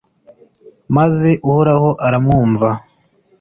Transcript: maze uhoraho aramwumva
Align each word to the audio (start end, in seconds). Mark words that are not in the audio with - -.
maze 0.95 1.29
uhoraho 1.49 1.89
aramwumva 2.05 2.69